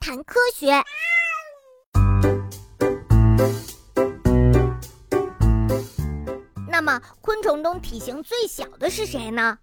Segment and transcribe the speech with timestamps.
[0.00, 0.82] 谈科学。
[6.70, 9.58] 那么，昆虫中体型最小的是谁呢？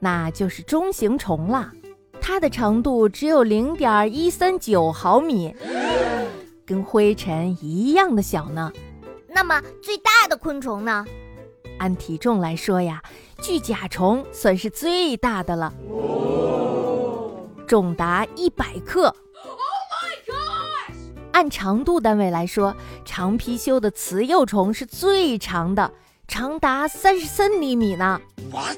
[0.00, 1.72] 那就是中型虫了，
[2.20, 5.54] 它的长度只有零点一三九毫米，
[6.66, 8.70] 跟灰尘一样的小呢。
[9.28, 11.04] 那么，最大的昆虫呢？
[11.78, 13.02] 按体重来说呀，
[13.40, 15.72] 巨甲虫算是最大的了，
[17.72, 19.16] 重达一百克。
[21.32, 25.90] 按长度单位来说，长貔貅的雌幼虫是最长的，
[26.28, 28.20] 长达三十三厘米呢。
[28.50, 28.76] What？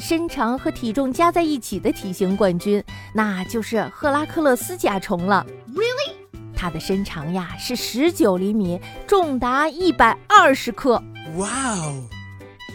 [0.00, 2.82] 身长和体重加在一起的体型冠军，
[3.14, 5.46] 那就是赫拉克勒斯甲虫了。
[5.72, 6.14] Really？
[6.56, 11.00] 它的身长呀是十九厘米，重达一百二十克。
[11.36, 12.02] 哇哦！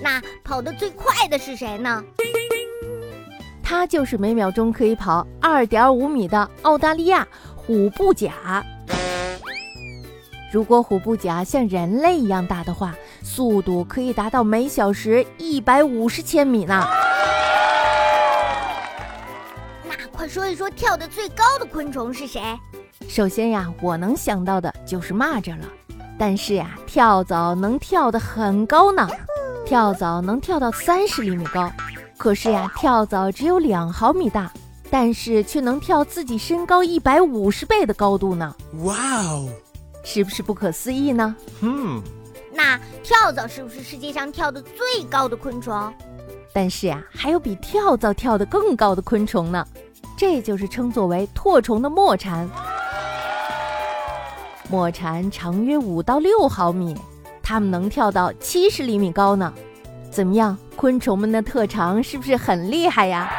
[0.02, 2.02] 那跑得最快的是谁呢？
[3.64, 8.64] 它就是每秒钟可以跑二点五米的澳大利亚虎步甲。
[10.52, 16.86] 如果虎步甲像人类一样大的话，速度可以达到每小时一百五十千米呢。
[19.84, 22.42] 那快说一说跳得最高的昆虫是谁？
[23.08, 25.66] 首先呀，我能想到的就是蚂蚱了。
[26.20, 29.10] 但是呀，跳蚤能跳得很高呢，
[29.66, 31.72] 跳蚤能跳到三十厘米高。
[32.24, 34.50] 可是呀，跳蚤只有两毫米大，
[34.90, 38.56] 但是却能跳自己身高一百五十倍的高度呢。
[38.86, 39.50] 哇哦！
[40.06, 41.36] 是不是不可思议呢？
[41.60, 42.02] 嗯，
[42.54, 45.94] 那跳蚤是不是世界上跳得最高的昆虫？
[46.54, 49.68] 但是呀，还有比跳蚤跳得更高的昆虫呢，
[50.16, 52.50] 这就是称作为拓虫的墨蝉。
[54.70, 56.96] 墨蝉长约五到六毫米，
[57.42, 59.54] 它们能跳到七十厘米高呢。
[60.14, 63.32] 怎么样，昆虫们的特长是不是很厉害呀？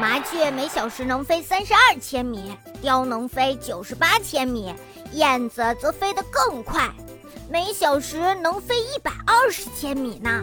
[0.00, 4.72] 麻雀每小时能飞三十二千米，雕能飞九十八千米，
[5.12, 6.88] 燕子则飞得更快，
[7.50, 10.40] 每小时能飞一百二十千米呢。